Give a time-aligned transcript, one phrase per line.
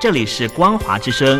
[0.00, 1.38] 这里是光华之声。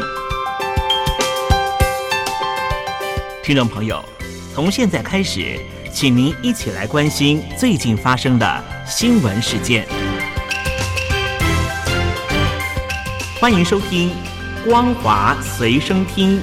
[3.43, 4.05] 听众朋友，
[4.55, 5.59] 从现在开始，
[5.91, 9.89] 请您一起来关心最近发生的新闻事件。
[13.41, 14.11] 欢迎收听
[14.69, 16.39] 《光华随声听》。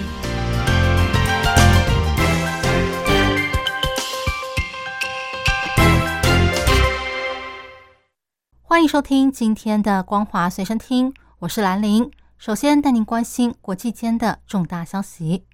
[8.64, 12.10] 欢迎收听今天的《光华随身听》，我是兰玲。
[12.40, 15.46] 首先带您关心国际间的重大消息。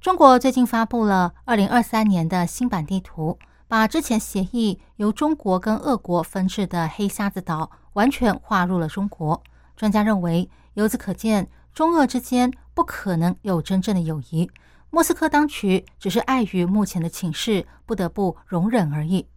[0.00, 9.40] 中国最近发布了二零二三年的新版地图，把之前协议由中国跟俄国分治的黑瞎子岛完全划入了中国。
[9.76, 14.50] 专家认为，由此可见，中俄之间不可能有真正的友谊。
[14.90, 19.28] 莫斯科当局只是碍于目前的情势，不得不容忍而已。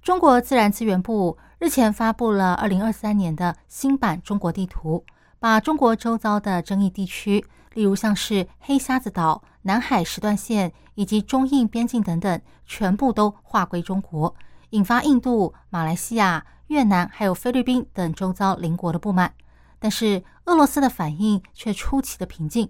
[0.00, 5.04] 中国自然资源部日前发布了二零二三年的新版中国地图，
[5.38, 14.34] 把中国周遭的争议地区，例如像是黑瞎子岛、南海时段线以及中印边境等等，全部都划归中国，
[14.70, 16.44] 引发印度、马来西亚。
[16.66, 19.32] 越南还有菲律宾等周遭邻国的不满，
[19.78, 22.68] 但是俄罗斯的反应却出奇的平静。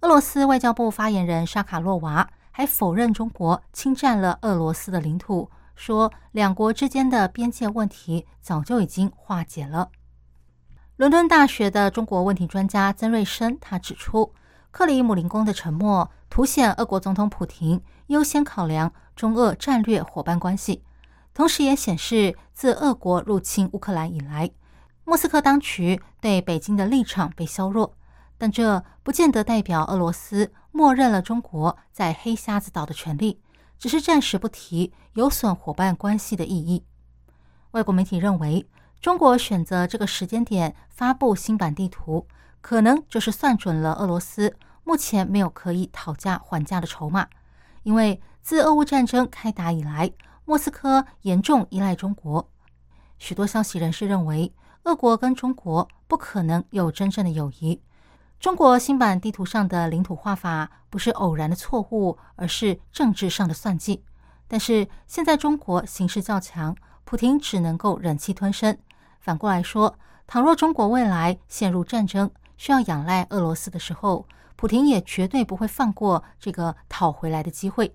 [0.00, 9.88] 俄罗斯外交部发言人沙卡洛娃还否认中国侵占了俄罗斯的领土，说两国之间的边界问题早就已经化解了。
[10.96, 14.34] 伦敦大学的中国问题专家曾瑞生他指出，
[14.70, 20.84] 克里姆林宫的沉默凸显俄国总统普京优先考量中俄战略伙伴关系。
[21.32, 24.50] 同时也显示，自俄国入侵乌克兰以来，
[25.04, 27.96] 莫斯科当局对北京的立场被削弱，
[28.36, 33.40] 但这不见得代表俄罗斯默认了中国在黑瞎子岛的权利，
[33.80, 36.84] 只是暂时不提有损伙伴关系的意义。
[37.70, 38.66] 外国媒体认为，
[39.00, 42.26] 中国选择这个时间点发布新版地图，
[42.60, 47.26] 可能就是算准了俄罗斯目前没有可以讨价还价的筹码，
[47.82, 50.12] 因为自俄乌战争开打以来。
[50.44, 52.50] 莫斯科严重依赖中国，
[53.18, 54.52] 许多消息人士认为，
[54.82, 57.80] 俄国跟中国不可能有真正的友谊。
[58.40, 64.02] 中国新版地图上的领土画法不是偶然的错误，而是政治上的算计。
[64.48, 66.74] 但是现在中国形势较强，
[67.04, 68.78] 普京只能够忍气吞声。
[69.20, 74.26] 反过来说，倘若中国未来陷入战争，需要仰赖俄罗斯的时候，
[74.56, 77.94] 普京也绝对不会放过这个讨回来的机会。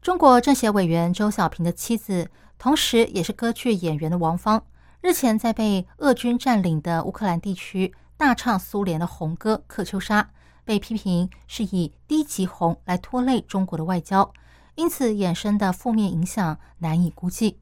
[0.00, 4.64] 中国政协委员周小平的妻子，同时也是歌剧演员的王芳，
[5.02, 10.22] 日前在被俄军占领的乌克兰地区大唱苏联的红歌《克秋莎》，
[10.64, 14.32] 被批评是以低级红来拖累中国的外交，
[14.74, 17.60] 因此衍生的负面影响难以估计。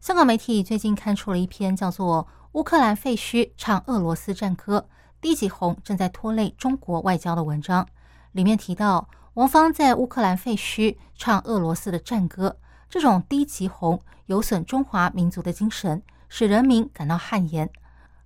[0.00, 4.88] 香港媒体最近刊出了一篇叫做《乌克兰废墟唱俄罗斯战歌，
[5.20, 7.88] 低级红正在拖累中国外交》的文章，
[8.30, 9.08] 里面提到。
[9.34, 12.58] 王芳在乌克兰废墟唱俄罗斯的战歌，
[12.90, 17.68] 这种低级红有损中华民族的精神，使人民感到汗颜。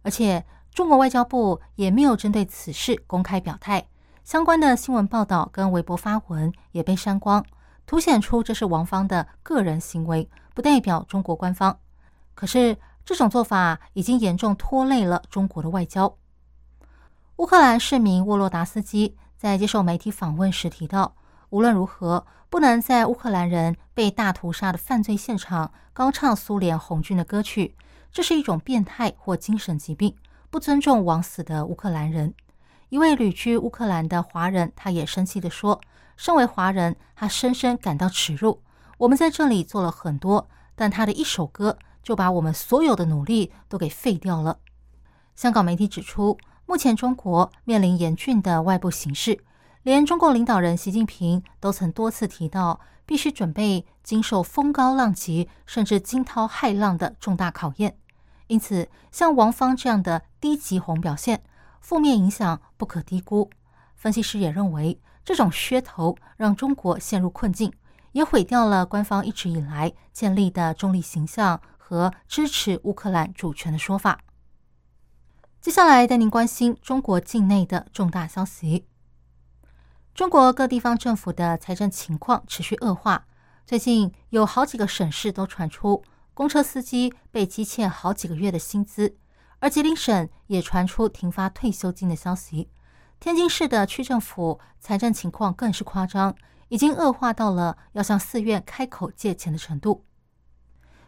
[0.02, 0.44] 而且，
[0.76, 3.86] 中国外交部也没有针对此事公开表态，
[4.24, 7.42] 相关的新闻报道跟微博发文也被删光，
[7.86, 11.78] 凸显出这是王芳的个人行为，不代表中国官方。
[12.34, 12.76] 可是，
[13.06, 16.14] 这种做法已经严重拖累了中国的外交。
[17.36, 19.16] 乌克兰市民沃洛达斯基。
[19.38, 21.14] 在接受媒体访问时提到，
[21.48, 27.74] 无论如何不能在乌克兰人被大屠杀的犯罪现场高唱苏联红军的歌曲，
[28.12, 30.14] 这是一种变态或精神疾病，
[30.50, 32.34] 不尊重枉死的乌克兰人。
[32.88, 35.80] 一位旅居乌克兰的华人，他也生气地说
[36.16, 38.62] ：“身为华人，他深深感到耻辱。
[38.98, 44.58] 我们在这里做了很多，但他的一首歌就把我们所有的努力都给废掉了。”
[45.34, 46.38] 香港媒体指出。
[46.68, 49.38] 目前，中国面临严峻的外部形势，
[49.84, 57.96] 连中共领导人习近平都曾多次提到，必须准备经受风高浪急，甚至惊涛骇浪的重大考验。
[58.48, 61.42] 因此，像王芳这样的低级红表现，
[61.80, 63.50] 负面影响不可低估。
[63.94, 67.72] 分析师也认为，这种噱头让中国陷入困境，
[68.12, 74.20] 也毁掉了官方一直以来建立的中立形象和支持乌克兰主权的说法。
[75.60, 78.86] 接下来带您关心中国境内的重大消息。
[80.14, 83.26] 中国各地方政府的财政情况持续恶化，
[83.66, 86.04] 最近有好几个省市都传出
[86.36, 89.16] 公车司机被积欠好几个月的薪资，
[89.58, 92.68] 而吉林省也传出停发退休金的消息。
[93.18, 96.36] 天津市的区政府财政情况更是夸张，
[96.68, 100.04] 已经恶化到了要向寺院开口借钱的程度。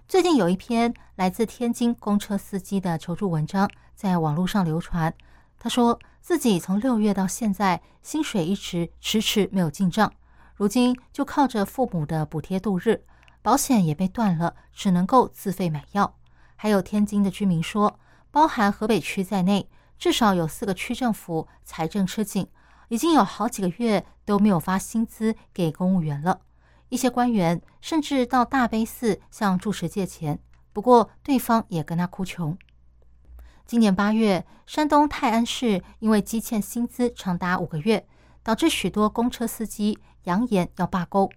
[0.09, 5.13] 最近有一篇来自天津公车司机的求助文章在网络上流传。
[5.59, 10.11] 他说自己从六月到现在，薪水一直迟迟没有进账，
[10.55, 13.05] 如今就靠着父母的补贴度日，
[13.43, 16.17] 保险也被断了，只能够自费买药。
[16.57, 17.99] 还有天津的居民说，
[18.31, 19.69] 包含河北区在内，
[19.99, 22.49] 至少有四个区政府财政吃紧，
[22.89, 26.41] 已经有好几个月都没有发薪资给公务员了。
[26.89, 30.39] 一些官员甚至到大悲寺向住持借钱，
[30.73, 32.57] 不过对方也跟他哭穷。
[33.67, 38.07] 今年八月，山东泰安市因为积欠薪资长达五个月，
[38.43, 41.31] 导致许多公车司机扬言要罢工。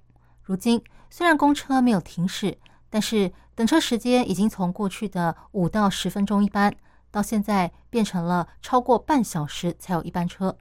[0.52, 2.58] 如今虽然公车没有停驶，
[2.90, 6.76] 但是等车时间已经从过去的五到十分钟一班，
[7.10, 10.58] 到现在变成了超过半小时才有一班车。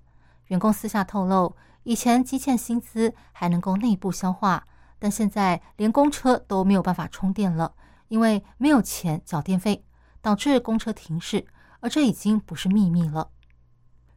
[0.46, 4.64] 员工私下透露，以前积欠薪资还能够内部消化。
[5.00, 7.72] 但现在连公车都没有办法充电了，
[8.06, 9.84] 因为没有钱缴电费，
[10.22, 11.44] 导致公车停驶。
[11.80, 13.30] 而这已经不是秘密了。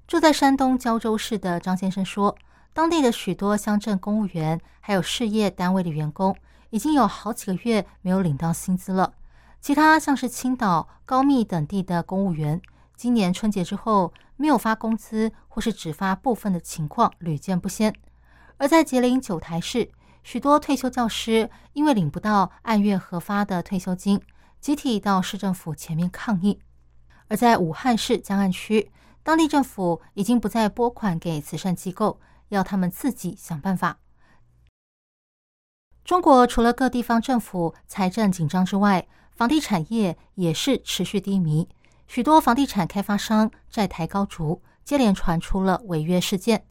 [0.05, 2.37] 住在山东胶州市的张先生说，
[2.73, 6.35] 当地的许多乡镇公务员还有事业单位的员工，
[6.71, 9.13] 已经有好几个月没有领到薪资了。
[9.61, 12.61] 其他像是青岛、高密等地的公务员，
[12.97, 17.93] 今年春节之后没有发工资，或是只发部分的情况屡见不鲜。
[18.57, 19.91] 而在吉林九台市。
[20.25, 24.21] 许多退休教师因为领不到按月核发的退休金，
[24.61, 26.61] 集体到市政府前面抗议。
[27.27, 28.89] 而在武汉市江岸区，
[29.21, 32.21] 当地政府已经不再拨款给慈善机构，
[32.53, 33.99] 要他们自己想办法。
[36.03, 41.67] 中国除了各地方政府财政紧张之外，房地产业也是持续低迷，
[42.07, 46.65] 许多房地产开发商债台高筑，接连传出了违约事件。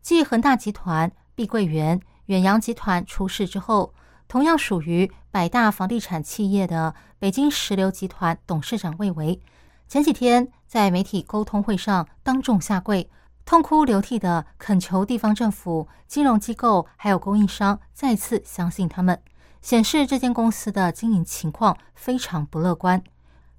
[0.00, 2.00] 继恒大集团、碧桂园。
[2.26, 3.92] 远洋集团出事之后，
[4.28, 9.40] 同样属于百大房地产企业的北京石流集团董事长魏维，
[9.88, 13.10] 前几天在媒体沟通会上当众下跪，
[13.44, 19.20] 痛哭流涕的恳求地方政府、金融机构还有供应商再次相信他们，
[19.60, 23.02] 显示这间公司的经营情况非常不乐观。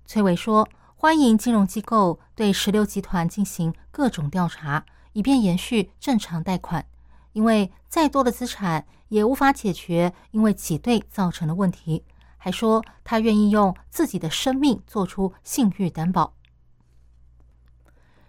[0.06, 6.86] 崔伟说：“欢迎金融机构对石榴集团进行各种调查，以便延续正常贷款。”
[7.34, 12.04] 因为再多的资产也无法解决因为挤兑造成的问题，
[12.38, 16.34] 还说他愿意用自己的生命做出信誉担保。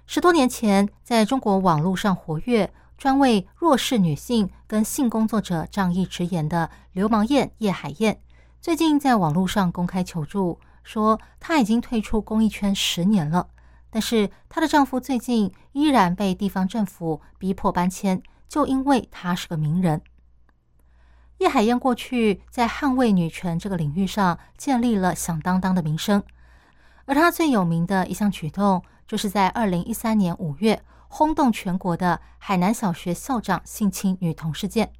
[0.06, 8.20] 十多年前在中国网络上活跃、专为弱势女性跟性工作者仗义直言的流氓燕叶海燕，
[8.60, 13.48] 最近在网络上公开求助，说她已经退出公益圈十年了，
[13.90, 18.22] 但是她的丈夫最近依然被地方政府逼迫搬迁。
[18.46, 20.02] 就因为她是个名人，
[21.38, 26.22] 叶海燕过去在捍卫女权这个领域上建立了响当当的名声，
[27.06, 34.92] 而她最有名的一项举动，就是在二零一三年五月轰动全国的海南小学校长性侵女童事件。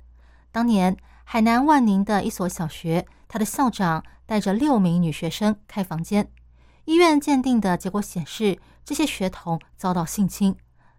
[0.53, 6.31] 当年海南万宁的一所小学，他的校长带着六名女学生开房间，
[6.85, 10.57] 医院鉴定的结果显示，这些学童遭到性侵。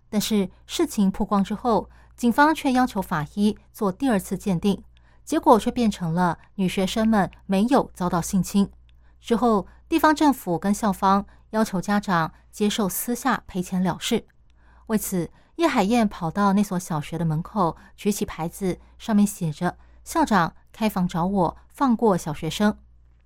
[0.09, 4.83] 但是事情曝光之后，警方却要求法医做第二次鉴定，
[5.23, 8.69] 结果却变成了女学生们没有遭到性侵。
[9.19, 14.27] 之后，地方政府跟校方要求家长接受私下赔钱了事。
[14.87, 22.77] 为此，叶海燕跑到那所小学的门口，举起牌子，上面写着“校长开房找我，放过小学生”，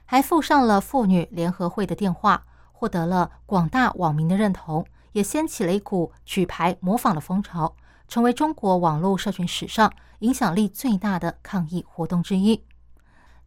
[0.05, 7.75] 还附上了妇女联合会的电话，获得了广大网民的认同，也掀起了一股举牌模仿的风潮。
[8.07, 12.63] 成为中国网络社群史上影响力最大的抗议活动之一。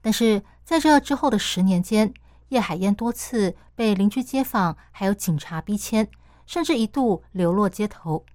[0.01, 2.15] 但是在这之后的十年间，
[2.53, 6.07] 叶海燕多次被邻居、街坊还有警察逼迁，
[6.45, 8.27] 甚至一度流落街头。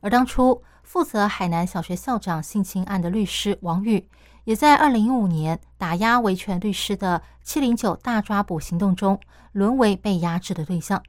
[0.00, 4.08] 而当初负责海南小学校长性侵案的律师王宇，
[4.44, 9.18] 也在二零一五年打压维权律师的“七零九大抓捕”行动中，
[9.50, 11.02] 沦为被压制的对象。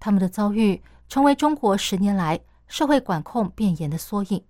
[0.00, 2.40] 他们的遭遇成为中国十年来。
[2.66, 4.44] 社会管控变严的缩影。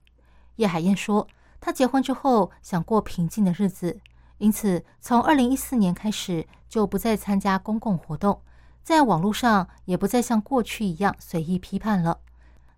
[0.56, 1.28] 叶海燕说
[1.60, 4.00] ：“她结婚之后想过平静的日子，
[4.38, 8.40] 因此从二零一四年开始就不再参加公共活动，
[8.83, 12.21] 在网络上也不再像过去一样随意批判了。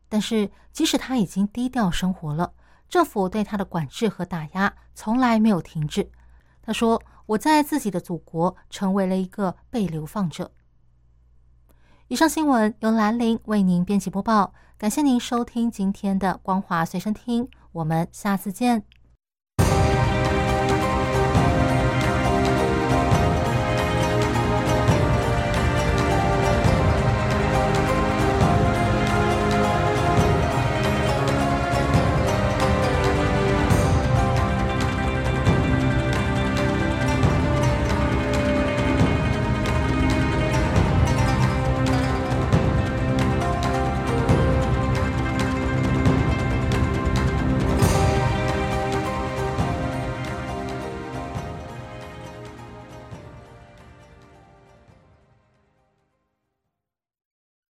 [0.08, 2.52] 但是，即使他已经低调生活了，
[2.88, 6.10] 政府对他的管制和打压从来没有停止。”
[6.62, 10.50] 他说：“我在自己的祖国成为了一个被流放者。”
[12.08, 14.52] 以上新闻由兰陵为您编辑播报。
[14.76, 18.99] 感谢您收听今天的光华随身听，我们下次见。